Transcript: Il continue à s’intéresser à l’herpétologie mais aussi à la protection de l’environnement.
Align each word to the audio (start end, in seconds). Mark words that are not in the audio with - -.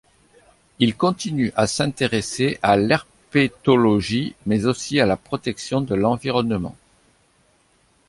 Il 0.79 0.97
continue 0.97 1.51
à 1.55 1.67
s’intéresser 1.67 2.57
à 2.63 2.75
l’herpétologie 2.75 4.33
mais 4.47 4.65
aussi 4.65 4.99
à 4.99 5.05
la 5.05 5.15
protection 5.15 5.79
de 5.81 5.93
l’environnement. 5.93 6.75